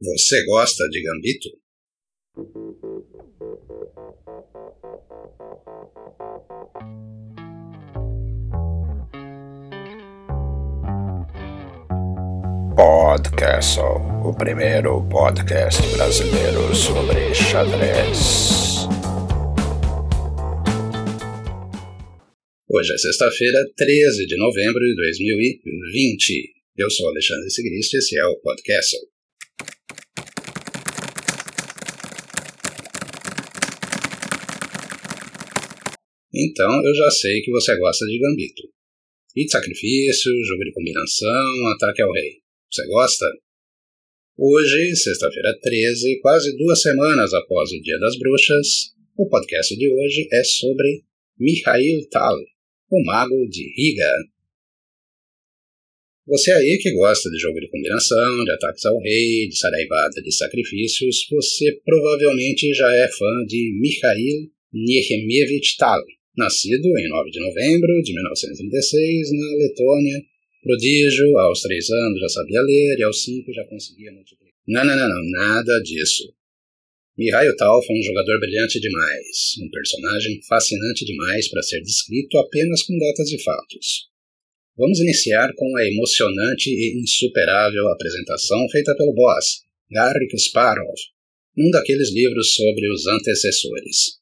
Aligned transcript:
Você 0.00 0.44
gosta 0.44 0.84
de 0.90 1.02
Gambito? 1.02 1.48
Podcast, 12.76 13.80
o 14.24 14.32
primeiro 14.34 15.02
podcast 15.08 15.82
brasileiro 15.96 16.72
sobre 16.76 17.34
xadrez. 17.34 18.86
Hoje 22.70 22.92
é 22.92 22.98
sexta-feira, 22.98 23.58
13 23.76 24.26
de 24.28 24.36
novembro 24.38 24.78
de 24.78 24.94
2020. 24.94 26.52
Eu 26.76 26.88
sou 26.88 27.08
Alexandre 27.08 27.50
Sigrist 27.50 27.92
e 27.94 27.96
esse 27.96 28.16
é 28.16 28.24
o 28.26 28.36
Podcast. 28.36 28.96
Então 36.40 36.70
eu 36.86 36.94
já 36.94 37.10
sei 37.10 37.40
que 37.40 37.50
você 37.50 37.76
gosta 37.76 38.06
de 38.06 38.16
gambito. 38.16 38.62
E 39.34 39.44
de 39.44 39.50
sacrifício, 39.50 40.44
jogo 40.44 40.64
de 40.64 40.72
combinação, 40.72 41.66
ataque 41.74 42.00
ao 42.00 42.12
rei. 42.12 42.36
Você 42.70 42.86
gosta? 42.86 43.26
Hoje, 44.36 44.94
sexta-feira 44.94 45.58
13, 45.60 46.20
quase 46.20 46.56
duas 46.56 46.80
semanas 46.80 47.34
após 47.34 47.72
o 47.72 47.82
Dia 47.82 47.98
das 47.98 48.16
Bruxas, 48.16 48.94
o 49.16 49.28
podcast 49.28 49.76
de 49.76 49.92
hoje 49.92 50.28
é 50.32 50.44
sobre 50.44 51.02
Mikhail 51.40 52.08
Tal, 52.08 52.36
o 52.88 53.04
mago 53.04 53.48
de 53.48 53.64
Riga. 53.76 54.12
Você 56.24 56.52
aí 56.52 56.78
que 56.80 56.92
gosta 56.92 57.28
de 57.30 57.38
jogo 57.38 57.58
de 57.58 57.68
combinação, 57.68 58.44
de 58.44 58.52
ataques 58.52 58.84
ao 58.84 59.00
rei, 59.00 59.48
de 59.48 59.58
saraivada 59.58 60.22
de 60.22 60.30
sacrifícios, 60.30 61.26
você 61.28 61.80
provavelmente 61.84 62.72
já 62.74 62.94
é 62.94 63.08
fã 63.08 63.44
de 63.44 63.76
Mikhail 63.80 64.52
Nehemievich 64.72 65.76
Tal, 65.78 66.00
Nascido 66.38 66.86
em 66.86 67.08
9 67.08 67.30
de 67.32 67.40
novembro 67.40 68.00
de 68.00 68.14
1936 68.14 69.32
na 69.32 69.56
Letônia, 69.58 70.22
prodígio, 70.62 71.36
aos 71.36 71.60
3 71.62 71.90
anos 71.90 72.20
já 72.20 72.28
sabia 72.28 72.62
ler 72.62 72.96
e 72.96 73.02
aos 73.02 73.24
5 73.24 73.52
já 73.52 73.64
conseguia 73.64 74.12
multiplicar. 74.12 74.54
Não, 74.68 74.84
não, 74.84 74.94
não, 74.94 75.08
não, 75.08 75.30
nada 75.32 75.80
disso. 75.82 76.32
Mihail 77.18 77.56
Tal 77.56 77.84
foi 77.84 77.98
um 77.98 78.02
jogador 78.04 78.38
brilhante 78.38 78.78
demais, 78.78 79.58
um 79.60 79.68
personagem 79.68 80.40
fascinante 80.48 81.04
demais 81.04 81.48
para 81.48 81.62
ser 81.62 81.80
descrito 81.80 82.38
apenas 82.38 82.84
com 82.84 82.96
datas 82.96 83.32
e 83.32 83.42
fatos. 83.42 84.06
Vamos 84.76 85.00
iniciar 85.00 85.52
com 85.56 85.76
a 85.76 85.84
emocionante 85.88 86.70
e 86.70 87.02
insuperável 87.02 87.88
apresentação 87.88 88.64
feita 88.70 88.94
pelo 88.96 89.12
boss, 89.12 89.64
Garry 89.90 90.28
Kasparov, 90.28 90.94
num 91.56 91.68
daqueles 91.70 92.12
livros 92.14 92.54
sobre 92.54 92.88
os 92.92 93.08
antecessores 93.08 94.17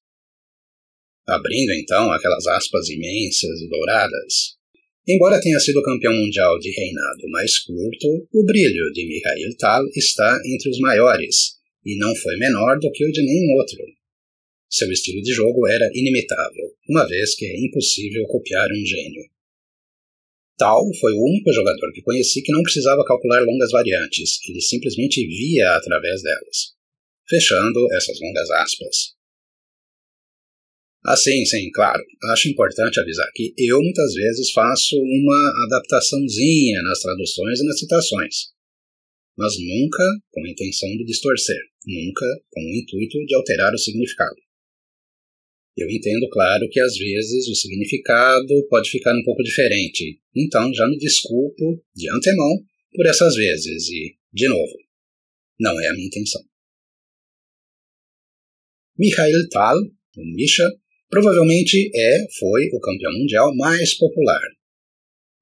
abrindo 1.26 1.72
então 1.72 2.10
aquelas 2.12 2.46
aspas 2.46 2.88
imensas 2.88 3.60
e 3.60 3.68
douradas. 3.68 4.56
Embora 5.08 5.40
tenha 5.40 5.58
sido 5.60 5.82
campeão 5.82 6.12
mundial 6.12 6.58
de 6.58 6.70
reinado 6.70 7.28
mais 7.30 7.58
curto, 7.60 8.28
o 8.32 8.44
brilho 8.44 8.92
de 8.92 9.06
Mikhail 9.06 9.56
Tal 9.56 9.84
está 9.94 10.38
entre 10.44 10.70
os 10.70 10.78
maiores, 10.80 11.56
e 11.84 11.96
não 11.98 12.14
foi 12.16 12.36
menor 12.36 12.78
do 12.80 12.90
que 12.90 13.04
o 13.04 13.12
de 13.12 13.22
nenhum 13.22 13.56
outro. 13.56 13.84
Seu 14.68 14.90
estilo 14.90 15.22
de 15.22 15.32
jogo 15.32 15.66
era 15.68 15.88
inimitável, 15.94 16.72
uma 16.88 17.06
vez 17.06 17.36
que 17.36 17.46
é 17.46 17.66
impossível 17.66 18.24
copiar 18.26 18.68
um 18.70 18.84
gênio. 18.84 19.22
Tal 20.58 20.82
foi 21.00 21.12
o 21.12 21.22
único 21.22 21.52
jogador 21.52 21.92
que 21.92 22.02
conheci 22.02 22.42
que 22.42 22.50
não 22.50 22.62
precisava 22.62 23.04
calcular 23.04 23.42
longas 23.42 23.70
variantes, 23.70 24.40
ele 24.48 24.60
simplesmente 24.60 25.24
via 25.26 25.76
através 25.76 26.22
delas. 26.22 26.74
Fechando 27.28 27.86
essas 27.94 28.18
longas 28.20 28.50
aspas. 28.50 29.16
Ah, 31.08 31.16
sim, 31.16 31.44
sim, 31.46 31.70
claro. 31.70 32.02
Acho 32.32 32.48
importante 32.48 32.98
avisar 32.98 33.30
que 33.32 33.54
eu 33.56 33.80
muitas 33.80 34.12
vezes 34.12 34.50
faço 34.50 34.96
uma 34.96 35.64
adaptaçãozinha 35.66 36.82
nas 36.82 36.98
traduções 37.00 37.60
e 37.60 37.64
nas 37.64 37.78
citações, 37.78 38.34
mas 39.38 39.54
nunca 39.56 40.02
com 40.32 40.44
a 40.44 40.50
intenção 40.50 40.88
de 40.96 41.04
distorcer, 41.04 41.60
nunca 41.86 42.26
com 42.50 42.60
o 42.60 42.74
intuito 42.74 43.24
de 43.24 43.36
alterar 43.36 43.72
o 43.72 43.78
significado. 43.78 44.34
Eu 45.76 45.88
entendo, 45.88 46.28
claro, 46.30 46.68
que 46.70 46.80
às 46.80 46.96
vezes 46.96 47.46
o 47.48 47.54
significado 47.54 48.66
pode 48.68 48.90
ficar 48.90 49.14
um 49.14 49.22
pouco 49.22 49.44
diferente, 49.44 50.18
então 50.34 50.74
já 50.74 50.88
me 50.88 50.98
desculpo 50.98 51.84
de 51.94 52.10
antemão 52.10 52.64
por 52.92 53.06
essas 53.06 53.32
vezes 53.36 53.88
e, 53.90 54.16
de 54.32 54.48
novo, 54.48 54.74
não 55.60 55.78
é 55.80 55.86
a 55.86 55.92
minha 55.92 56.06
intenção. 56.08 56.42
Mikhail 58.98 59.48
Tal, 59.50 59.76
o 60.16 60.24
Misha, 60.34 60.66
Provavelmente 61.08 61.90
é, 61.94 62.18
foi, 62.38 62.68
o 62.72 62.80
campeão 62.80 63.12
mundial 63.12 63.54
mais 63.56 63.94
popular. 63.94 64.40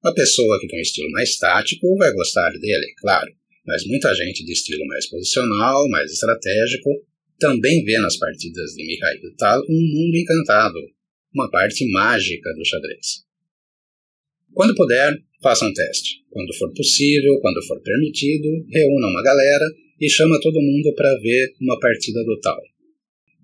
A 0.03 0.13
pessoa 0.13 0.59
que 0.59 0.67
tem 0.67 0.79
um 0.79 0.81
estilo 0.81 1.09
mais 1.11 1.35
tático 1.37 1.95
vai 1.97 2.13
gostar 2.13 2.51
dele, 2.51 2.93
claro, 2.99 3.31
mas 3.65 3.85
muita 3.87 4.13
gente 4.13 4.45
de 4.45 4.53
estilo 4.53 4.85
mais 4.85 5.09
posicional, 5.09 5.89
mais 5.89 6.11
estratégico, 6.11 6.89
também 7.39 7.83
vê 7.83 7.97
nas 7.97 8.17
partidas 8.17 8.71
de 8.73 8.85
Mikhail 8.85 9.35
Tal 9.37 9.61
um 9.67 9.81
mundo 9.81 10.15
encantado, 10.15 10.79
uma 11.33 11.49
parte 11.49 11.89
mágica 11.91 12.53
do 12.53 12.65
xadrez. 12.65 13.25
Quando 14.53 14.75
puder, 14.75 15.17
faça 15.41 15.65
um 15.65 15.73
teste. 15.73 16.23
Quando 16.29 16.53
for 16.53 16.71
possível, 16.73 17.39
quando 17.41 17.61
for 17.65 17.81
permitido, 17.81 18.47
reúna 18.71 19.07
uma 19.07 19.23
galera 19.23 19.65
e 19.99 20.09
chama 20.09 20.39
todo 20.39 20.61
mundo 20.61 20.93
para 20.95 21.19
ver 21.19 21.53
uma 21.59 21.79
partida 21.79 22.23
do 22.23 22.39
Tal. 22.39 22.61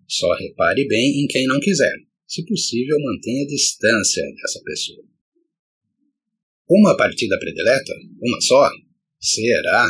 Só 0.08 0.34
repare 0.36 0.88
bem 0.88 1.24
em 1.24 1.28
quem 1.28 1.48
não 1.48 1.60
quiser. 1.60 1.94
Se 2.32 2.46
possível, 2.46 2.96
mantenha 2.98 3.46
distância 3.46 4.24
dessa 4.24 4.64
pessoa. 4.64 5.04
Uma 6.70 6.96
partida 6.96 7.38
predileta? 7.38 7.92
Uma 8.22 8.40
só? 8.40 8.70
Será? 9.20 9.90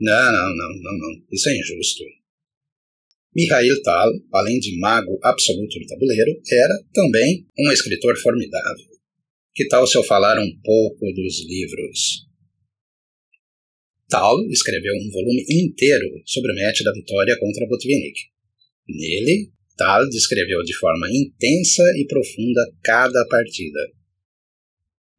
Não, 0.00 0.32
não, 0.32 0.56
não, 0.56 0.82
não, 0.82 0.98
não. 0.98 1.24
Isso 1.30 1.48
é 1.48 1.56
injusto. 1.56 2.02
Mihail 3.32 3.80
Tal, 3.82 4.10
além 4.32 4.58
de 4.58 4.76
mago 4.80 5.20
absoluto 5.22 5.78
do 5.78 5.86
tabuleiro, 5.86 6.42
era 6.50 6.74
também 6.92 7.46
um 7.56 7.70
escritor 7.70 8.18
formidável. 8.18 8.98
Que 9.54 9.68
tal 9.68 9.86
se 9.86 9.96
eu 9.96 10.02
falar 10.02 10.36
um 10.36 10.60
pouco 10.60 11.06
dos 11.12 11.46
livros? 11.46 12.26
Tal 14.08 14.36
escreveu 14.50 14.94
um 14.94 15.10
volume 15.12 15.46
inteiro 15.48 16.22
sobre 16.26 16.50
o 16.50 16.56
match 16.56 16.82
da 16.82 16.92
vitória 16.92 17.38
contra 17.38 17.68
Botvinnik. 17.68 18.18
Nele, 18.88 19.52
Tal 19.78 20.08
descreveu 20.08 20.60
de 20.64 20.76
forma 20.76 21.06
intensa 21.08 21.84
e 21.96 22.04
profunda 22.08 22.60
cada 22.82 23.24
partida. 23.28 23.78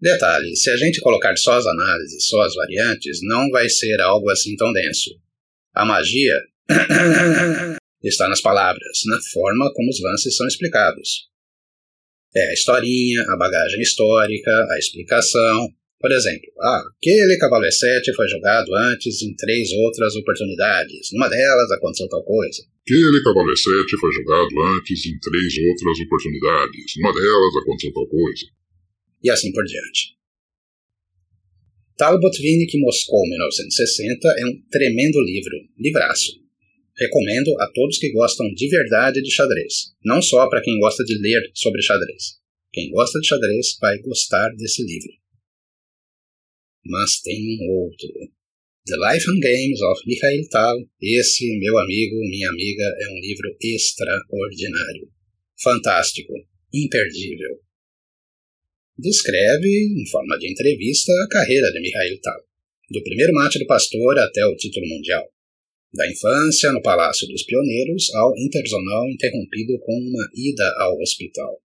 Detalhe: 0.01 0.53
se 0.55 0.69
a 0.69 0.75
gente 0.75 0.99
colocar 0.99 1.35
só 1.37 1.53
as 1.53 1.65
análises, 1.65 2.27
só 2.27 2.41
as 2.41 2.53
variantes, 2.53 3.19
não 3.23 3.49
vai 3.49 3.69
ser 3.69 3.99
algo 4.01 4.29
assim 4.29 4.55
tão 4.57 4.71
denso. 4.73 5.11
A 5.73 5.85
magia 5.85 6.35
está 8.03 8.27
nas 8.27 8.41
palavras, 8.41 8.99
na 9.05 9.19
forma 9.31 9.71
como 9.73 9.89
os 9.89 10.01
lances 10.01 10.35
são 10.35 10.45
explicados. 10.45 11.29
É 12.35 12.49
a 12.49 12.53
historinha, 12.53 13.23
a 13.29 13.37
bagagem 13.37 13.81
histórica, 13.81 14.51
a 14.71 14.77
explicação, 14.77 15.73
por 15.99 16.11
exemplo, 16.13 16.47
ah, 16.61 16.81
aquele 16.95 17.37
cavalo 17.37 17.65
E7 17.65 18.15
foi 18.15 18.25
jogado 18.29 18.73
antes 18.73 19.21
em 19.21 19.35
três 19.35 19.69
outras 19.73 20.15
oportunidades. 20.15 21.09
Numa 21.11 21.27
delas 21.27 21.69
aconteceu 21.71 22.07
tal 22.07 22.23
coisa. 22.23 22.63
Aquele 22.83 23.21
cavalo 23.21 23.51
E7 23.51 23.99
foi 23.99 24.11
jogado 24.13 24.47
antes 24.77 25.05
em 25.05 25.19
três 25.19 25.53
outras 25.57 25.99
oportunidades. 25.99 26.93
Numa 26.95 27.13
delas 27.13 27.55
aconteceu 27.61 27.93
tal 27.93 28.07
coisa. 28.07 28.45
E 29.21 29.29
assim 29.29 29.51
por 29.51 29.65
diante. 29.65 30.15
Talbot 31.97 32.41
Vinnick 32.41 32.79
Moscou 32.79 33.27
1960 33.27 34.35
é 34.39 34.45
um 34.45 34.61
tremendo 34.71 35.19
livro, 35.19 35.57
livraço. 35.77 36.31
Recomendo 36.97 37.51
a 37.59 37.67
todos 37.73 37.97
que 37.97 38.13
gostam 38.13 38.47
de 38.53 38.69
verdade 38.69 39.21
de 39.21 39.29
xadrez, 39.29 39.91
não 40.05 40.21
só 40.21 40.47
para 40.47 40.61
quem 40.61 40.79
gosta 40.79 41.03
de 41.03 41.17
ler 41.17 41.41
sobre 41.53 41.81
xadrez. 41.81 42.39
Quem 42.71 42.89
gosta 42.89 43.19
de 43.19 43.27
xadrez 43.27 43.77
vai 43.81 43.99
gostar 43.99 44.49
desse 44.55 44.81
livro 44.85 45.18
mas 46.85 47.21
tem 47.21 47.57
um 47.61 47.71
outro. 47.83 48.09
The 48.85 48.95
Life 48.95 49.29
and 49.29 49.39
Games 49.39 49.81
of 49.81 50.01
Mikhail 50.07 50.49
Tal. 50.49 50.77
Esse, 51.01 51.59
meu 51.59 51.77
amigo, 51.77 52.15
minha 52.29 52.49
amiga, 52.49 52.83
é 52.83 53.09
um 53.09 53.19
livro 53.19 53.55
extraordinário. 53.61 55.11
Fantástico. 55.61 56.33
Imperdível. 56.73 57.59
Descreve, 58.97 59.69
em 59.69 60.09
forma 60.09 60.37
de 60.39 60.51
entrevista, 60.51 61.11
a 61.23 61.27
carreira 61.29 61.71
de 61.71 61.79
Mikhail 61.79 62.19
Tal. 62.21 62.41
Do 62.89 63.03
primeiro 63.03 63.33
mate 63.33 63.59
do 63.59 63.67
pastor 63.67 64.17
até 64.17 64.45
o 64.45 64.55
título 64.55 64.87
mundial. 64.87 65.29
Da 65.93 66.09
infância 66.09 66.71
no 66.71 66.81
Palácio 66.81 67.27
dos 67.27 67.43
Pioneiros 67.43 68.13
ao 68.15 68.35
interzonal 68.37 69.07
interrompido 69.09 69.77
com 69.79 69.93
uma 69.93 70.29
ida 70.35 70.75
ao 70.79 70.99
hospital. 70.99 71.61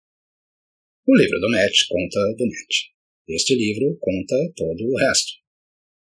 O 1.07 1.17
livro 1.17 1.39
do 1.41 1.51
match 1.51 1.87
conta 1.89 2.21
do 2.37 2.47
match. 2.47 2.91
Este 3.33 3.55
livro 3.55 3.97
conta 4.01 4.35
todo 4.57 4.85
o 4.89 4.97
resto, 4.97 5.35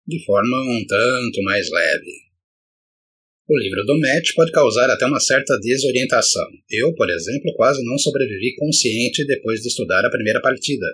de 0.06 0.24
forma 0.24 0.56
um 0.56 0.86
tanto 0.86 1.42
mais 1.42 1.68
leve. 1.70 2.12
O 3.46 3.58
livro 3.58 3.84
do 3.84 3.98
Matt 3.98 4.32
pode 4.34 4.50
causar 4.52 4.88
até 4.88 5.04
uma 5.04 5.20
certa 5.20 5.58
desorientação. 5.58 6.48
Eu, 6.70 6.94
por 6.94 7.10
exemplo, 7.10 7.52
quase 7.56 7.84
não 7.84 7.98
sobrevivi 7.98 8.54
consciente 8.54 9.26
depois 9.26 9.60
de 9.60 9.68
estudar 9.68 10.02
a 10.02 10.10
primeira 10.10 10.40
partida. 10.40 10.86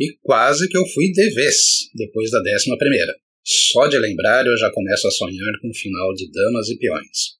E 0.00 0.16
quase 0.22 0.66
que 0.70 0.78
eu 0.78 0.86
fui 0.94 1.12
de 1.12 1.28
vez 1.34 1.90
depois 1.94 2.30
da 2.30 2.40
décima 2.40 2.78
primeira. 2.78 3.12
Só 3.44 3.88
de 3.88 3.98
lembrar 3.98 4.46
eu 4.46 4.56
já 4.56 4.70
começo 4.70 5.06
a 5.06 5.10
sonhar 5.10 5.52
com 5.60 5.68
o 5.68 5.74
final 5.74 6.14
de 6.14 6.30
damas 6.30 6.70
e 6.70 6.78
peões. 6.78 7.36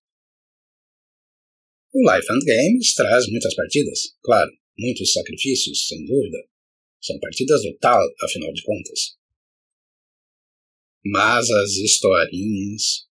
O 1.95 2.01
Life 2.03 2.27
and 2.31 2.45
Games 2.45 2.95
traz 2.95 3.27
muitas 3.29 3.55
partidas, 3.55 4.01
claro, 4.23 4.51
muitos 4.79 5.15
sacrifícios, 5.15 5.87
sem 5.87 6.05
dúvida. 6.05 6.45
São 7.07 7.19
partidas 7.21 7.63
do 7.63 7.77
tal, 7.79 8.03
afinal 8.23 8.53
de 8.53 8.63
contas. 8.63 9.17
Mas 11.05 11.49
as 11.49 11.71
historinhas, 11.77 13.07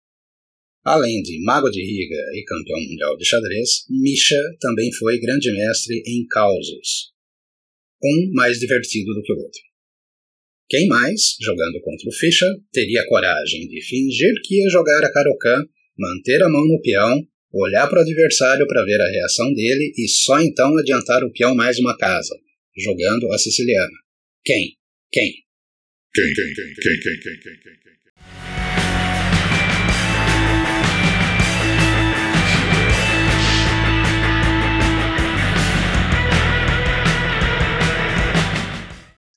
Além 0.83 1.21
de 1.21 1.39
mago 1.43 1.69
de 1.69 1.79
riga 1.79 2.21
e 2.33 2.43
campeão 2.43 2.79
mundial 2.79 3.15
de 3.15 3.23
xadrez, 3.23 3.85
Misha 3.87 4.41
também 4.59 4.91
foi 4.93 5.19
grande 5.19 5.51
mestre 5.51 6.01
em 6.07 6.25
causos. 6.27 7.11
Um 8.03 8.31
mais 8.33 8.57
divertido 8.57 9.13
do 9.13 9.21
que 9.21 9.31
o 9.31 9.37
outro. 9.37 9.61
Quem 10.67 10.87
mais, 10.87 11.35
jogando 11.39 11.79
contra 11.81 12.09
o 12.09 12.11
Fischer, 12.11 12.49
teria 12.71 13.05
coragem 13.05 13.67
de 13.67 13.79
fingir 13.83 14.33
que 14.43 14.55
ia 14.55 14.69
jogar 14.69 15.03
a 15.03 15.11
Karokan, 15.11 15.65
manter 15.99 16.41
a 16.41 16.49
mão 16.49 16.65
no 16.65 16.81
peão, 16.81 17.21
olhar 17.53 17.87
para 17.87 17.99
o 17.99 18.01
adversário 18.01 18.65
para 18.65 18.83
ver 18.83 18.99
a 18.99 19.09
reação 19.09 19.53
dele 19.53 19.93
e 19.95 20.07
só 20.07 20.41
então 20.41 20.75
adiantar 20.77 21.23
o 21.23 21.31
peão 21.31 21.53
mais 21.53 21.77
uma 21.77 21.95
casa, 21.95 22.33
jogando 22.77 23.31
a 23.31 23.37
siciliana? 23.37 23.97
Quem? 24.43 24.77
Quem? 25.11 25.33
Quem, 26.13 26.33
quem, 26.33 26.53
quem, 26.53 26.73
quem, 26.73 26.99
quem, 26.99 27.19
quem, 27.19 27.33
quem, 27.43 27.59
quem? 27.59 27.81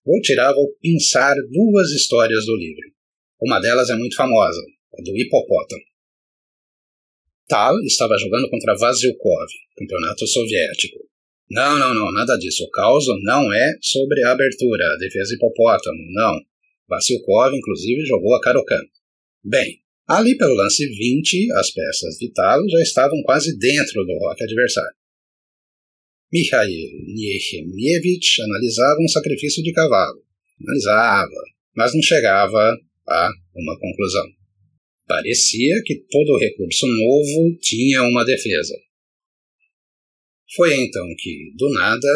Vou 0.07 0.21
tirar, 0.21 0.53
vou 0.53 0.69
pensar 0.83 1.35
duas 1.51 1.91
histórias 1.91 2.45
do 2.45 2.57
livro. 2.57 2.93
Uma 3.41 3.59
delas 3.59 3.89
é 3.89 3.97
muito 3.97 4.17
famosa, 4.17 4.61
a 4.99 5.03
do 5.03 5.17
hipopótamo. 5.17 5.83
Tal 7.49 7.79
estava 7.81 8.17
jogando 8.19 8.49
contra 8.49 8.77
Vasilkov, 8.77 9.49
campeonato 9.77 10.27
soviético. 10.27 11.04
Não, 11.51 11.79
não, 11.79 11.95
não, 11.95 12.13
nada 12.13 12.37
disso. 12.37 12.65
O 12.65 12.71
caos 12.71 13.05
não 13.23 13.53
é 13.53 13.73
sobre 13.81 14.23
a 14.25 14.33
abertura, 14.33 14.85
a 14.87 14.97
defesa 14.97 15.35
hipopótamo, 15.35 15.99
não. 16.15 16.41
Vasilkov, 16.89 17.55
inclusive, 17.55 18.07
jogou 18.07 18.35
a 18.35 18.41
Karokan. 18.41 18.83
Bem, 19.45 19.79
ali 20.09 20.37
pelo 20.37 20.55
lance 20.55 20.87
20, 20.87 21.53
as 21.53 21.71
peças 21.71 22.17
de 22.19 22.33
Tal 22.33 22.61
já 22.69 22.81
estavam 22.81 23.23
quase 23.23 23.57
dentro 23.59 24.05
do 24.05 24.19
rock 24.19 24.43
adversário. 24.43 24.97
Mikhail 26.33 26.91
Niechemievich 27.15 28.43
analisava 28.43 29.01
um 29.01 29.09
sacrifício 29.09 29.63
de 29.63 29.73
cavalo. 29.73 30.21
Analisava, 30.61 31.31
mas 31.77 31.95
não 31.95 32.03
chegava 32.03 32.77
a 33.07 33.31
uma 33.55 33.79
conclusão. 33.79 34.27
Parecia 35.07 35.83
que 35.85 35.97
todo 36.11 36.39
recurso 36.39 36.87
novo 36.87 37.57
tinha 37.61 38.03
uma 38.03 38.25
defesa. 38.25 38.75
Foi 40.55 40.75
então 40.75 41.07
que, 41.19 41.53
do 41.57 41.71
nada, 41.73 42.09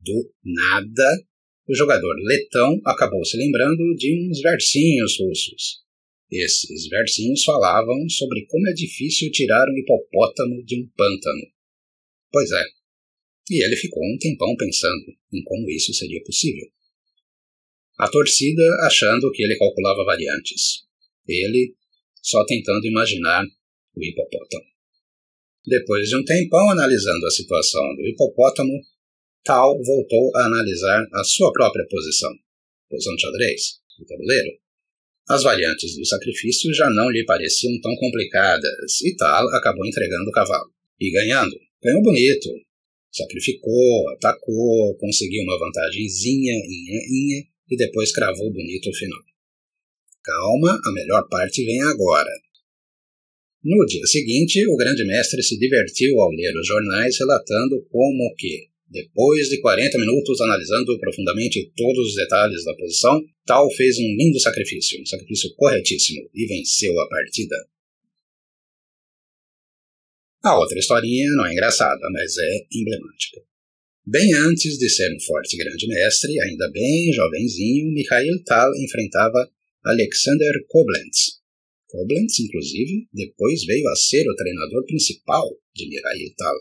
do 0.00 0.32
nada, 0.44 1.26
o 1.68 1.74
jogador 1.74 2.14
letão 2.22 2.80
acabou 2.84 3.24
se 3.24 3.36
lembrando 3.36 3.94
de 3.96 4.28
uns 4.28 4.40
versinhos 4.40 5.18
russos. 5.18 5.84
Esses 6.30 6.88
versinhos 6.88 7.44
falavam 7.44 8.08
sobre 8.08 8.44
como 8.46 8.68
é 8.68 8.72
difícil 8.72 9.30
tirar 9.30 9.68
um 9.68 9.76
hipopótamo 9.78 10.64
de 10.64 10.80
um 10.80 10.88
pântano. 10.96 11.46
Pois 12.32 12.50
é, 12.50 12.64
e 13.50 13.64
ele 13.64 13.76
ficou 13.76 14.02
um 14.02 14.18
tempão 14.18 14.54
pensando 14.56 15.14
em 15.32 15.42
como 15.44 15.70
isso 15.70 15.94
seria 15.94 16.22
possível. 16.24 16.66
A 17.98 18.08
torcida 18.08 18.62
achando 18.82 19.30
que 19.32 19.42
ele 19.42 19.56
calculava 19.56 20.04
variantes. 20.04 20.84
Ele 21.26 21.74
só 22.20 22.44
tentando 22.44 22.86
imaginar 22.86 23.44
o 23.94 24.04
hipopótamo. 24.04 24.75
Depois 25.66 26.08
de 26.08 26.16
um 26.16 26.24
tempão 26.24 26.70
analisando 26.70 27.26
a 27.26 27.30
situação 27.30 27.82
do 27.96 28.06
hipopótamo, 28.06 28.72
Tal 29.44 29.76
voltou 29.82 30.36
a 30.36 30.46
analisar 30.46 31.06
a 31.12 31.24
sua 31.24 31.52
própria 31.52 31.86
posição, 31.88 32.30
posição 32.90 33.14
de 33.14 33.22
xadrez, 33.22 33.62
do 33.98 34.04
tabuleiro. 34.04 34.50
As 35.28 35.42
variantes 35.42 35.96
do 35.96 36.04
sacrifício 36.04 36.74
já 36.74 36.88
não 36.90 37.10
lhe 37.10 37.24
pareciam 37.24 37.80
tão 37.80 37.94
complicadas 37.96 39.00
e 39.04 39.14
Tal 39.16 39.48
acabou 39.54 39.86
entregando 39.86 40.30
o 40.30 40.32
cavalo. 40.32 40.72
E 41.00 41.10
ganhando. 41.10 41.56
Ganhou 41.82 42.02
bonito, 42.02 42.48
Sacrificou, 43.16 44.10
atacou, 44.10 44.94
conseguiu 44.98 45.42
uma 45.42 45.58
vantagemzinha, 45.58 46.52
inha, 46.52 47.00
inha, 47.08 47.44
e 47.70 47.76
depois 47.76 48.12
cravou 48.12 48.52
bonito 48.52 48.90
o 48.90 48.94
final. 48.94 49.22
Calma, 50.22 50.78
a 50.84 50.92
melhor 50.92 51.26
parte 51.30 51.64
vem 51.64 51.80
agora. 51.80 52.30
No 53.66 53.84
dia 53.84 54.06
seguinte, 54.06 54.64
o 54.64 54.76
grande 54.76 55.04
mestre 55.04 55.42
se 55.42 55.58
divertiu 55.58 56.20
ao 56.20 56.30
ler 56.30 56.54
os 56.56 56.68
jornais 56.68 57.18
relatando 57.18 57.84
como 57.90 58.32
que, 58.38 58.68
depois 58.88 59.48
de 59.48 59.60
40 59.60 59.98
minutos 59.98 60.40
analisando 60.40 60.96
profundamente 61.00 61.72
todos 61.76 62.10
os 62.10 62.14
detalhes 62.14 62.64
da 62.64 62.76
posição, 62.76 63.20
Tal 63.44 63.68
fez 63.72 63.98
um 63.98 64.16
lindo 64.16 64.38
sacrifício, 64.38 65.00
um 65.00 65.06
sacrifício 65.06 65.52
corretíssimo, 65.56 66.30
e 66.32 66.46
venceu 66.46 66.96
a 67.00 67.08
partida. 67.08 67.56
A 70.44 70.58
outra 70.58 70.78
historinha 70.78 71.28
não 71.32 71.46
é 71.46 71.52
engraçada, 71.52 72.08
mas 72.12 72.36
é 72.38 72.66
emblemática. 72.72 73.40
Bem 74.06 74.32
antes 74.32 74.78
de 74.78 74.88
ser 74.88 75.12
um 75.12 75.20
forte 75.20 75.56
grande 75.56 75.88
mestre, 75.88 76.40
ainda 76.40 76.70
bem 76.70 77.12
jovenzinho, 77.12 77.92
Mikhail 77.92 78.44
Tal 78.44 78.70
enfrentava 78.76 79.50
Alexander 79.84 80.52
Koblenz. 80.68 81.44
Koblenz, 81.88 82.38
inclusive, 82.40 83.08
depois 83.12 83.64
veio 83.64 83.88
a 83.88 83.96
ser 83.96 84.28
o 84.28 84.34
treinador 84.34 84.84
principal 84.86 85.48
de 85.74 85.88
Mikhail 85.88 86.34
Tal. 86.36 86.56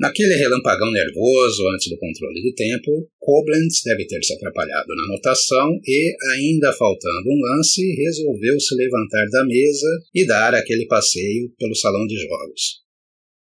Naquele 0.00 0.36
relampagão 0.36 0.92
nervoso 0.92 1.68
antes 1.74 1.90
do 1.90 1.98
controle 1.98 2.40
de 2.40 2.54
tempo, 2.54 3.10
Koblenz 3.18 3.82
deve 3.84 4.06
ter 4.06 4.22
se 4.22 4.32
atrapalhado 4.32 4.94
na 4.94 5.04
anotação 5.04 5.80
e, 5.84 6.14
ainda 6.34 6.72
faltando 6.72 7.28
um 7.28 7.40
lance, 7.40 7.82
resolveu 7.96 8.60
se 8.60 8.76
levantar 8.76 9.26
da 9.32 9.44
mesa 9.44 9.88
e 10.14 10.24
dar 10.24 10.54
aquele 10.54 10.86
passeio 10.86 11.52
pelo 11.58 11.74
salão 11.74 12.06
de 12.06 12.16
jogos. 12.16 12.86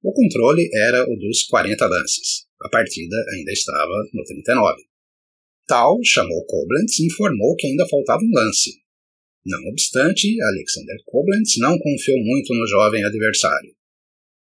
O 0.03 0.13
controle 0.13 0.71
era 0.75 1.05
o 1.05 1.17
dos 1.19 1.45
40 1.45 1.87
lances. 1.87 2.47
A 2.63 2.69
partida 2.71 3.17
ainda 3.35 3.53
estava 3.53 4.09
no 4.15 4.25
39. 4.25 4.83
Tal 5.67 5.99
chamou 6.03 6.47
Koblenz 6.47 6.99
e 6.99 7.07
informou 7.07 7.57
que 7.57 7.67
ainda 7.67 7.87
faltava 7.87 8.23
um 8.23 8.33
lance. 8.33 8.71
Não 9.45 9.71
obstante, 9.71 10.37
Alexander 10.41 10.97
Koblenz 11.07 11.57
não 11.59 11.79
confiou 11.79 12.19
muito 12.19 12.55
no 12.55 12.67
jovem 12.67 13.05
adversário 13.05 13.79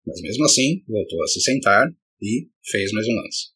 mas 0.05 0.21
mesmo 0.21 0.45
assim 0.45 0.83
voltou 0.87 1.21
a 1.23 1.27
se 1.27 1.41
sentar 1.41 1.87
e 2.21 2.47
fez 2.69 2.91
mais 2.91 3.07
um 3.07 3.15
lance. 3.15 3.53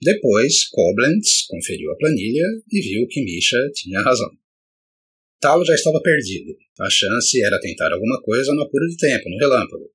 Depois, 0.00 0.68
Koblenz 0.68 1.46
conferiu 1.46 1.92
a 1.92 1.96
planilha 1.96 2.46
e 2.70 2.80
viu 2.80 3.06
que 3.08 3.22
Misha 3.22 3.58
tinha 3.74 4.00
razão. 4.00 4.30
Tal 5.40 5.64
já 5.64 5.74
estava 5.74 6.00
perdido. 6.02 6.56
A 6.80 6.88
chance 6.88 7.42
era 7.42 7.60
tentar 7.60 7.92
alguma 7.92 8.20
coisa 8.22 8.54
no 8.54 8.62
apuro 8.62 8.86
de 8.88 8.96
tempo, 8.96 9.28
no 9.28 9.38
relâmpago. 9.38 9.90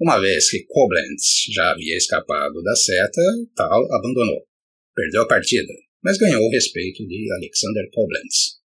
Uma 0.00 0.20
vez 0.20 0.50
que 0.50 0.64
Koblenz 0.64 1.46
já 1.52 1.72
havia 1.72 1.96
escapado 1.96 2.62
da 2.62 2.74
seta, 2.76 3.22
Tal 3.56 3.92
abandonou. 3.92 4.46
Perdeu 4.94 5.22
a 5.22 5.28
partida, 5.28 5.72
mas 6.02 6.18
ganhou 6.18 6.42
o 6.42 6.50
respeito 6.50 7.06
de 7.06 7.32
Alexander 7.32 7.88
Koblenz. 7.92 8.61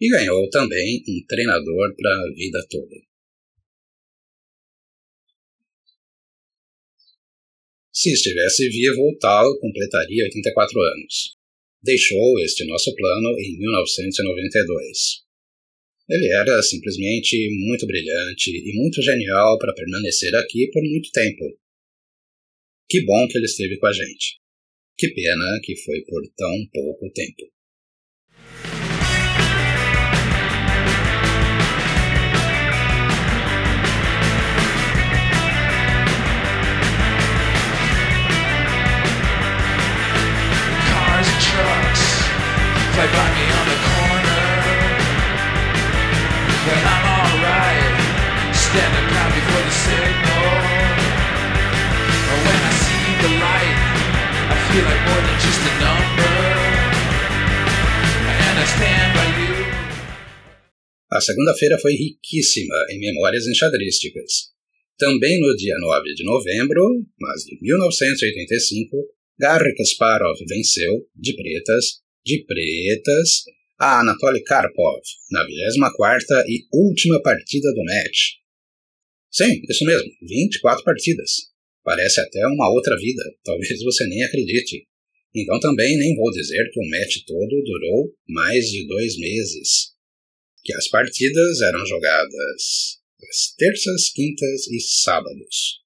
E 0.00 0.08
ganhou 0.08 0.48
também 0.50 1.02
um 1.06 1.26
treinador 1.26 1.94
para 1.94 2.10
a 2.10 2.32
vida 2.34 2.66
toda. 2.70 2.96
Se 7.92 8.10
estivesse 8.12 8.68
vivo, 8.70 9.18
Tal 9.20 9.58
completaria 9.58 10.24
84 10.24 10.80
anos. 10.80 11.36
Deixou 11.82 12.38
este 12.40 12.64
nosso 12.64 12.94
plano 12.94 13.38
em 13.38 13.58
1992. 13.58 15.30
Ele 16.08 16.32
era 16.32 16.62
simplesmente 16.62 17.36
muito 17.66 17.86
brilhante 17.86 18.50
e 18.50 18.72
muito 18.74 19.02
genial 19.02 19.58
para 19.58 19.74
permanecer 19.74 20.34
aqui 20.34 20.70
por 20.72 20.82
muito 20.82 21.10
tempo. 21.12 21.44
Que 22.88 23.04
bom 23.04 23.28
que 23.28 23.38
ele 23.38 23.46
esteve 23.46 23.76
com 23.78 23.86
a 23.86 23.92
gente. 23.92 24.40
Que 24.96 25.08
pena 25.08 25.60
que 25.62 25.76
foi 25.76 26.02
por 26.02 26.22
tão 26.36 26.66
pouco 26.72 27.10
tempo. 27.12 27.59
A 61.20 61.22
segunda-feira 61.22 61.78
foi 61.78 61.92
riquíssima 61.92 62.74
em 62.88 62.98
memórias 62.98 63.46
enxadrísticas. 63.46 64.54
Também 64.96 65.38
no 65.38 65.54
dia 65.54 65.76
9 65.78 66.14
de 66.14 66.24
novembro, 66.24 66.82
mas 67.20 67.44
de 67.44 67.58
1985, 67.60 68.96
Garry 69.38 69.74
Kasparov 69.74 70.38
venceu, 70.48 71.06
de 71.14 71.36
pretas, 71.36 72.00
de 72.24 72.42
pretas, 72.46 73.42
a 73.78 74.00
Anatoly 74.00 74.42
Karpov, 74.44 75.02
na 75.30 75.44
24ª 75.44 76.42
e 76.48 76.64
última 76.72 77.20
partida 77.20 77.70
do 77.74 77.84
match. 77.84 78.40
Sim, 79.30 79.60
isso 79.68 79.84
mesmo, 79.84 80.08
24 80.22 80.82
partidas. 80.82 81.32
Parece 81.84 82.18
até 82.18 82.46
uma 82.46 82.72
outra 82.72 82.96
vida, 82.96 83.22
talvez 83.44 83.82
você 83.82 84.06
nem 84.06 84.22
acredite. 84.22 84.86
Então 85.36 85.60
também 85.60 85.98
nem 85.98 86.16
vou 86.16 86.30
dizer 86.30 86.70
que 86.72 86.80
o 86.80 86.88
match 86.88 87.16
todo 87.26 87.62
durou 87.62 88.10
mais 88.26 88.64
de 88.70 88.86
dois 88.86 89.18
meses. 89.18 89.99
Que 90.64 90.74
as 90.74 90.88
partidas 90.88 91.60
eram 91.62 91.86
jogadas 91.86 92.98
às 93.28 93.54
terças, 93.56 94.10
quintas 94.14 94.66
e 94.68 94.80
sábados, 94.80 95.80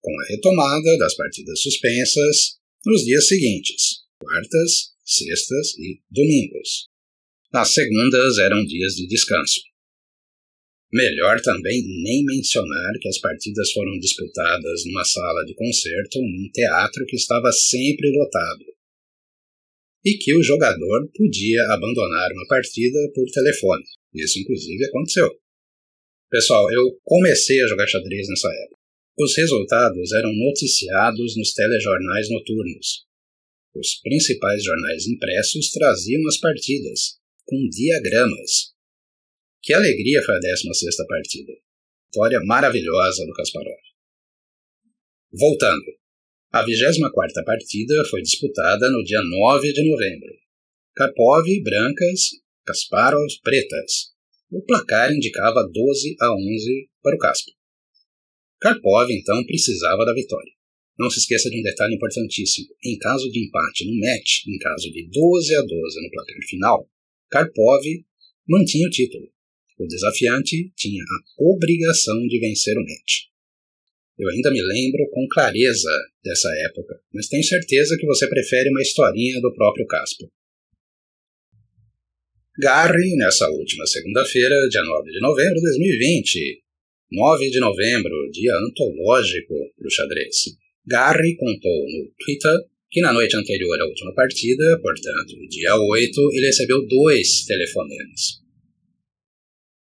com 0.00 0.12
a 0.18 0.24
retomada 0.28 0.98
das 0.98 1.14
partidas 1.14 1.60
suspensas 1.60 2.58
nos 2.84 3.04
dias 3.04 3.26
seguintes, 3.28 4.00
quartas, 4.20 4.92
sextas 5.04 5.78
e 5.78 6.00
domingos. 6.10 6.86
Nas 7.52 7.72
segundas 7.72 8.38
eram 8.38 8.64
dias 8.64 8.94
de 8.94 9.06
descanso. 9.06 9.60
Melhor 10.92 11.40
também 11.40 11.82
nem 12.02 12.24
mencionar 12.24 12.98
que 13.00 13.08
as 13.08 13.18
partidas 13.18 13.70
foram 13.72 13.96
disputadas 13.98 14.84
numa 14.86 15.04
sala 15.04 15.44
de 15.44 15.54
concerto 15.54 16.20
num 16.20 16.50
teatro 16.52 17.04
que 17.06 17.16
estava 17.16 17.50
sempre 17.52 18.10
lotado. 18.10 18.64
E 20.04 20.16
que 20.16 20.34
o 20.34 20.42
jogador 20.42 21.08
podia 21.14 21.62
abandonar 21.72 22.32
uma 22.32 22.46
partida 22.48 22.98
por 23.14 23.24
telefone. 23.30 23.84
Isso, 24.14 24.38
inclusive, 24.38 24.84
aconteceu. 24.86 25.28
Pessoal, 26.30 26.70
eu 26.72 26.98
comecei 27.04 27.60
a 27.62 27.66
jogar 27.66 27.86
xadrez 27.86 28.28
nessa 28.28 28.48
época. 28.48 28.80
Os 29.18 29.36
resultados 29.36 30.12
eram 30.12 30.32
noticiados 30.32 31.36
nos 31.36 31.52
telejornais 31.52 32.30
noturnos. 32.30 33.06
Os 33.74 34.00
principais 34.00 34.64
jornais 34.64 35.06
impressos 35.06 35.70
traziam 35.70 36.26
as 36.26 36.38
partidas, 36.38 37.18
com 37.44 37.68
diagramas. 37.68 38.72
Que 39.62 39.74
alegria 39.74 40.22
foi 40.24 40.36
a 40.36 40.40
16 40.40 40.96
partida. 41.06 41.52
Vitória 42.06 42.40
maravilhosa 42.44 43.26
do 43.26 43.32
Kasparov. 43.32 43.78
Voltando. 45.32 45.84
A 46.52 46.64
24 46.64 47.44
partida 47.44 47.94
foi 48.10 48.22
disputada 48.22 48.90
no 48.90 49.04
dia 49.04 49.20
9 49.22 49.72
de 49.72 49.88
novembro. 49.88 50.34
Karpov 50.96 51.44
brancas, 51.62 52.20
Kasparov 52.70 53.26
pretas. 53.42 54.14
O 54.50 54.62
placar 54.62 55.12
indicava 55.12 55.68
12 55.72 56.16
a 56.20 56.34
11 56.34 56.88
para 57.02 57.16
o 57.16 57.18
Kasparov. 57.18 57.58
Karpov 58.60 59.10
então 59.10 59.44
precisava 59.44 60.04
da 60.04 60.14
vitória. 60.14 60.52
Não 60.98 61.10
se 61.10 61.18
esqueça 61.18 61.50
de 61.50 61.58
um 61.58 61.62
detalhe 61.62 61.94
importantíssimo. 61.96 62.68
Em 62.84 62.96
caso 62.98 63.28
de 63.30 63.44
empate 63.44 63.86
no 63.86 63.98
match, 63.98 64.46
em 64.46 64.58
caso 64.58 64.90
de 64.92 65.08
12 65.08 65.54
a 65.56 65.60
12 65.62 66.02
no 66.02 66.10
placar 66.10 66.36
final, 66.48 66.88
Karpov 67.30 67.82
mantinha 68.46 68.86
o 68.86 68.90
título. 68.90 69.26
O 69.78 69.86
desafiante 69.86 70.70
tinha 70.76 71.02
a 71.02 71.42
obrigação 71.42 72.26
de 72.28 72.38
vencer 72.38 72.76
o 72.76 72.82
match. 72.82 73.30
Eu 74.18 74.28
ainda 74.28 74.50
me 74.50 74.62
lembro 74.62 75.08
com 75.10 75.26
clareza 75.28 75.90
dessa 76.22 76.48
época, 76.68 77.00
mas 77.14 77.28
tenho 77.28 77.42
certeza 77.42 77.96
que 77.98 78.06
você 78.06 78.28
prefere 78.28 78.68
uma 78.68 78.82
historinha 78.82 79.40
do 79.40 79.54
próprio 79.54 79.86
Casper. 79.86 80.28
Garry, 82.58 83.16
nessa 83.16 83.48
última 83.48 83.86
segunda-feira, 83.86 84.54
dia 84.68 84.82
9 84.82 85.10
de 85.10 85.20
novembro 85.20 85.54
de 85.54 85.60
2020. 85.60 86.62
9 87.12 87.50
de 87.50 87.60
novembro, 87.60 88.30
dia 88.32 88.52
antológico 88.54 89.54
para 89.76 89.86
o 89.86 89.90
xadrez. 89.90 90.36
Garry 90.86 91.36
contou 91.36 91.86
no 91.88 92.12
Twitter 92.18 92.54
que 92.90 93.00
na 93.00 93.12
noite 93.12 93.36
anterior 93.36 93.80
à 93.80 93.86
última 93.86 94.12
partida, 94.14 94.80
portanto, 94.82 95.48
dia 95.48 95.76
8, 95.76 96.30
ele 96.32 96.46
recebeu 96.46 96.84
dois 96.88 97.44
telefonemas. 97.46 98.40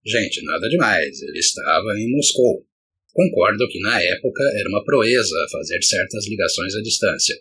Gente, 0.05 0.43
nada 0.43 0.67
demais, 0.67 1.21
ele 1.21 1.39
estava 1.39 1.97
em 1.97 2.11
Moscou. 2.11 2.65
Concordo 3.13 3.67
que 3.69 3.79
na 3.79 4.01
época 4.03 4.43
era 4.59 4.69
uma 4.69 4.83
proeza 4.83 5.35
fazer 5.51 5.81
certas 5.83 6.27
ligações 6.27 6.75
à 6.75 6.81
distância. 6.81 7.35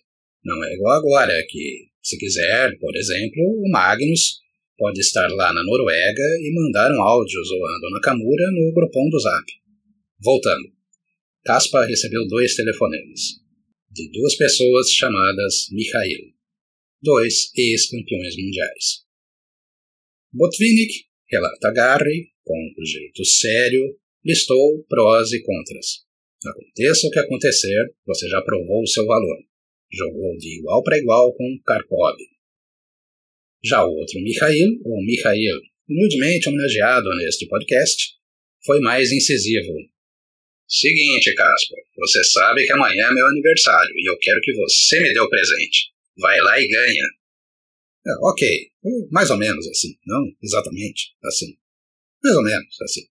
Não 0.45 0.65
é 0.65 0.75
igual 0.75 0.99
agora, 0.99 1.35
que, 1.49 1.89
se 2.01 2.17
quiser, 2.17 2.79
por 2.79 2.95
exemplo, 2.97 3.43
o 3.43 3.69
Magnus 3.69 4.46
pode 4.77 5.01
estar 5.01 5.29
lá 5.29 5.53
na 5.53 5.65
Noruega 5.65 6.29
e 6.41 6.53
mandar 6.55 6.91
um 6.93 7.03
áudio 7.03 7.43
zoando 7.45 7.91
Nakamura 7.91 8.51
no 8.53 8.73
grupão 8.73 9.09
do 9.09 9.19
Zap. 9.19 9.47
Voltando. 10.21 10.73
Kaspar 11.45 11.87
recebeu 11.87 12.27
dois 12.27 12.55
telefonemas 12.55 13.47
de 13.97 14.11
duas 14.11 14.37
pessoas 14.37 14.91
chamadas 14.91 15.69
Mikhail, 15.73 16.35
dois 17.01 17.51
ex-campeões 17.57 18.37
mundiais. 18.37 19.07
Botvinnik 20.33 20.93
relata 21.31 21.73
Garry, 21.73 22.29
com 22.45 22.59
um 22.79 22.85
jeito 22.85 23.25
sério, 23.25 23.97
listou 24.23 24.85
prós 24.87 25.33
e 25.33 25.43
contras. 25.43 26.05
Aconteça 26.47 27.07
o 27.07 27.11
que 27.11 27.19
acontecer, 27.19 27.95
você 28.07 28.29
já 28.29 28.43
provou 28.43 28.83
o 28.83 28.87
seu 28.87 29.07
valor. 29.07 29.39
Jogou 29.91 30.37
de 30.37 30.59
igual 30.59 30.83
para 30.83 30.99
igual 30.99 31.33
com 31.33 31.59
Karpov. 31.65 32.17
Já 33.67 33.85
o 33.85 33.91
outro 33.91 34.21
Mikhail, 34.21 34.69
ou 34.85 35.05
Mikhail, 35.05 35.61
humildemente 35.89 36.49
homenageado 36.49 37.09
neste 37.17 37.47
podcast, 37.49 38.15
foi 38.65 38.81
mais 38.81 39.11
incisivo 39.13 39.73
Seguinte, 40.69 41.33
Casper, 41.35 41.79
você 41.97 42.25
sabe 42.25 42.67
que 42.67 42.73
amanhã 42.73 43.07
é 43.07 43.15
meu 43.15 43.27
aniversário 43.29 43.95
e 43.97 44.11
eu 44.11 44.19
quero 44.19 44.41
que 44.41 44.53
você 44.53 45.01
me 45.01 45.15
dê 45.15 45.21
o 45.21 45.29
presente. 45.29 45.93
Vai 46.19 46.41
lá 46.41 46.61
e 46.61 46.67
ganha. 46.67 47.05
É, 48.05 48.11
ok, 48.23 48.71
mais 49.13 49.31
ou 49.31 49.37
menos 49.37 49.67
assim, 49.69 49.95
não 50.05 50.25
exatamente 50.43 51.15
assim. 51.25 51.57
Mais 52.23 52.37
ou 52.37 52.43
menos 52.43 52.81
assim. 52.83 53.03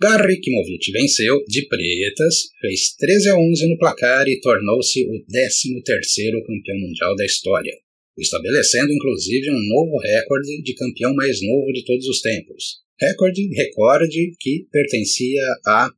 Garry 0.00 0.40
Kimovic 0.40 0.92
venceu 0.92 1.42
de 1.48 1.66
pretas, 1.66 2.50
fez 2.60 2.94
13 2.96 3.30
a 3.30 3.36
11 3.36 3.68
no 3.68 3.78
placar 3.78 4.28
e 4.28 4.40
tornou-se 4.40 5.04
o 5.06 5.24
13º 5.24 6.46
campeão 6.46 6.78
mundial 6.78 7.16
da 7.16 7.24
história, 7.24 7.72
estabelecendo 8.18 8.92
inclusive 8.92 9.50
um 9.50 9.68
novo 9.68 9.98
recorde 9.98 10.62
de 10.62 10.74
campeão 10.74 11.14
mais 11.14 11.40
novo 11.42 11.72
de 11.72 11.84
todos 11.84 12.06
os 12.06 12.20
tempos. 12.20 12.80
Recorde, 12.98 13.48
recorde 13.54 14.32
que 14.40 14.66
pertencia 14.72 15.42
a 15.66 15.90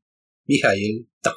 Mihail 0.48 1.06
Tal. 1.22 1.34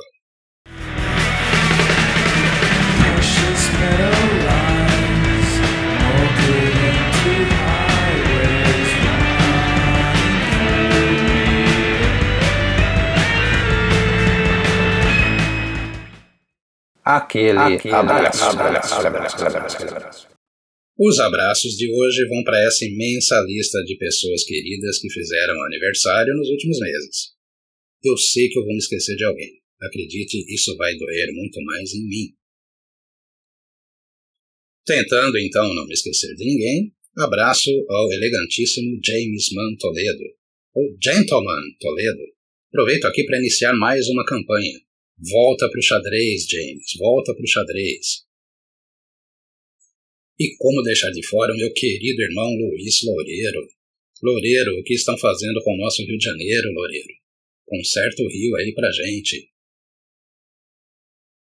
Aquele, 17.03 17.57
Aquele 17.57 17.93
abraço. 17.93 18.43
abraço, 18.45 18.95
abraço, 18.95 19.45
abraço 19.45 20.30
Os 20.97 21.19
abraços 21.19 21.75
de 21.77 21.89
hoje 21.91 22.27
vão 22.27 22.43
para 22.43 22.61
essa 22.63 22.85
imensa 22.85 23.39
lista 23.41 23.81
de 23.83 23.95
pessoas 23.97 24.43
queridas 24.43 24.99
que 24.99 25.09
fizeram 25.09 25.63
aniversário 25.63 26.35
nos 26.35 26.49
últimos 26.49 26.79
meses. 26.79 27.33
Eu 28.03 28.17
sei 28.17 28.49
que 28.49 28.59
eu 28.59 28.63
vou 28.63 28.73
me 28.73 28.79
esquecer 28.79 29.15
de 29.15 29.23
alguém. 29.23 29.61
Acredite, 29.81 30.45
isso 30.53 30.75
vai 30.77 30.95
doer 30.95 31.31
muito 31.33 31.61
mais 31.63 31.93
em 31.93 32.07
mim. 32.07 32.35
Tentando 34.85 35.37
então 35.39 35.73
não 35.73 35.87
me 35.87 35.93
esquecer 35.93 36.35
de 36.35 36.43
ninguém, 36.43 36.93
abraço 37.17 37.69
ao 37.89 38.11
elegantíssimo 38.11 38.99
James 39.03 39.49
Man 39.53 39.75
Toledo, 39.79 40.23
ou 40.75 40.97
Gentleman 41.01 41.75
Toledo. 41.79 42.23
Aproveito 42.69 43.05
aqui 43.05 43.23
para 43.25 43.37
iniciar 43.37 43.73
mais 43.73 44.07
uma 44.07 44.25
campanha. 44.25 44.79
Volta 45.31 45.69
para 45.69 45.79
o 45.79 45.83
xadrez, 45.83 46.47
James, 46.49 46.85
volta 46.97 47.33
para 47.33 47.43
o 47.43 47.47
xadrez. 47.47 48.25
E 50.41 50.55
como 50.57 50.81
deixar 50.81 51.11
de 51.11 51.23
fora 51.27 51.53
o 51.53 51.55
meu 51.55 51.71
querido 51.71 52.19
irmão 52.19 52.49
Luiz 52.55 53.03
Loureiro? 53.03 53.61
Loureiro, 54.23 54.79
o 54.79 54.83
que 54.83 54.95
estão 54.95 55.15
fazendo 55.15 55.61
com 55.63 55.71
o 55.71 55.77
nosso 55.77 56.03
Rio 56.03 56.17
de 56.17 56.23
Janeiro, 56.23 56.73
Loureiro? 56.73 57.13
Conserta 57.63 58.23
o 58.23 58.27
rio 58.27 58.55
aí 58.55 58.73
pra 58.73 58.91
gente. 58.91 59.51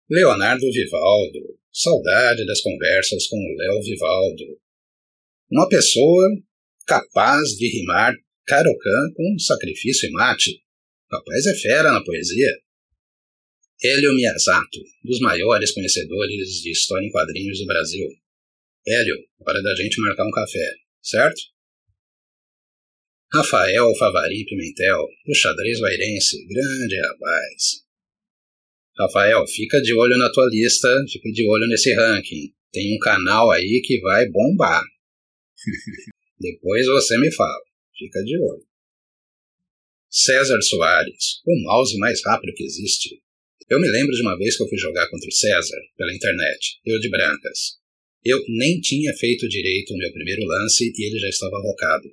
Leonardo 0.09 0.71
Vivaldo. 0.71 1.59
Saudade 1.69 2.45
das 2.45 2.61
conversas 2.61 3.27
com 3.27 3.35
o 3.35 3.55
Léo 3.57 3.83
Vivaldo. 3.83 4.57
Uma 5.51 5.67
pessoa 5.67 6.25
capaz 6.85 7.57
de 7.57 7.67
rimar 7.67 8.15
Carocan 8.45 9.13
com 9.17 9.37
sacrifício 9.37 10.07
e 10.07 10.11
mate. 10.13 10.63
Rapaz 11.11 11.45
é 11.45 11.55
fera 11.55 11.91
na 11.91 12.01
poesia. 12.05 12.57
Hélio 13.83 14.15
Miyazato, 14.15 14.79
dos 15.03 15.19
maiores 15.19 15.73
conhecedores 15.73 16.61
de 16.61 16.71
história 16.71 17.05
em 17.05 17.11
quadrinhos 17.11 17.59
do 17.59 17.65
Brasil. 17.65 18.07
Hélio, 18.89 19.17
hora 19.41 19.61
da 19.61 19.75
gente 19.75 19.99
marcar 19.99 20.25
um 20.25 20.31
café, 20.31 20.73
certo? 21.01 21.41
Rafael 23.33 23.93
Favari 23.99 24.45
Pimentel, 24.45 25.05
do 25.25 25.35
xadrez 25.35 25.77
vairense, 25.81 26.37
grande 26.47 26.95
rapaz. 26.95 27.83
Rafael, 28.97 29.45
fica 29.45 29.81
de 29.81 29.93
olho 29.93 30.17
na 30.17 30.31
tua 30.31 30.47
lista, 30.49 30.87
fica 31.11 31.29
de 31.31 31.45
olho 31.45 31.67
nesse 31.67 31.93
ranking. 31.93 32.53
Tem 32.71 32.95
um 32.95 32.99
canal 32.99 33.51
aí 33.51 33.81
que 33.83 33.99
vai 33.99 34.25
bombar. 34.29 34.85
Depois 36.39 36.85
você 36.85 37.17
me 37.17 37.29
fala, 37.35 37.59
fica 37.93 38.23
de 38.23 38.37
olho. 38.39 38.65
César 40.09 40.61
Soares, 40.61 41.41
o 41.45 41.63
mouse 41.63 41.97
mais 41.97 42.23
rápido 42.23 42.53
que 42.55 42.63
existe. 42.63 43.21
Eu 43.69 43.81
me 43.81 43.91
lembro 43.91 44.15
de 44.15 44.21
uma 44.21 44.37
vez 44.37 44.55
que 44.55 44.63
eu 44.63 44.69
fui 44.69 44.77
jogar 44.77 45.09
contra 45.09 45.27
o 45.27 45.33
César, 45.33 45.81
pela 45.97 46.15
internet, 46.15 46.79
eu 46.85 46.97
de 47.01 47.09
brancas. 47.09 47.85
Eu 48.23 48.43
nem 48.47 48.79
tinha 48.81 49.13
feito 49.15 49.47
direito 49.47 49.93
o 49.93 49.97
meu 49.97 50.11
primeiro 50.11 50.43
lance 50.43 50.91
e 50.95 51.07
ele 51.07 51.19
já 51.19 51.29
estava 51.29 51.57
rocado. 51.61 52.09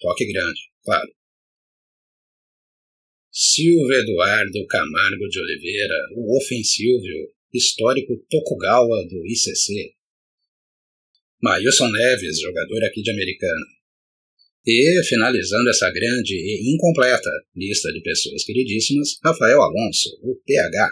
Toque 0.00 0.30
grande, 0.30 0.60
claro. 0.84 1.10
Silvio 3.32 3.92
Eduardo 3.92 4.66
Camargo 4.66 5.28
de 5.28 5.40
Oliveira, 5.40 5.94
o 6.14 6.38
ofensível, 6.38 7.32
histórico 7.52 8.16
Tokugawa 8.30 9.06
do 9.08 9.26
ICC. 9.26 9.94
Mailson 11.42 11.90
Neves, 11.90 12.40
jogador 12.40 12.84
aqui 12.84 13.02
de 13.02 13.10
Americana. 13.10 13.66
E, 14.66 15.02
finalizando 15.04 15.70
essa 15.70 15.90
grande 15.90 16.34
e 16.34 16.74
incompleta 16.74 17.30
lista 17.54 17.92
de 17.92 18.00
pessoas 18.00 18.42
queridíssimas, 18.42 19.18
Rafael 19.22 19.62
Alonso, 19.62 20.18
o 20.22 20.34
PH. 20.44 20.90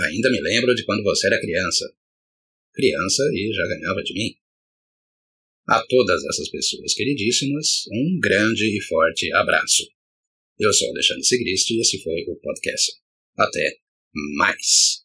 Ainda 0.00 0.30
me 0.30 0.40
lembro 0.40 0.74
de 0.74 0.84
quando 0.84 1.02
você 1.02 1.28
era 1.28 1.40
criança. 1.40 1.90
Criança 2.74 3.22
e 3.32 3.52
já 3.52 3.66
ganhava 3.66 4.02
de 4.02 4.14
mim. 4.14 4.34
A 5.68 5.84
todas 5.86 6.24
essas 6.24 6.48
pessoas 6.50 6.94
queridíssimas, 6.94 7.84
um 7.92 8.18
grande 8.20 8.76
e 8.76 8.80
forte 8.82 9.32
abraço. 9.32 9.86
Eu 10.58 10.72
sou 10.72 10.88
Alexandre 10.90 11.24
Sigrist 11.24 11.70
e 11.70 11.80
esse 11.80 12.02
foi 12.02 12.24
o 12.28 12.36
podcast. 12.36 12.92
Até 13.36 13.78
mais. 14.36 15.04